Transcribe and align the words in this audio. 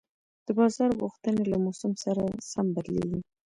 د 0.45 0.47
بازار 0.57 0.91
غوښتنې 1.01 1.43
له 1.51 1.57
موسم 1.65 1.91
سره 2.03 2.21
بدلېږي. 2.75 3.19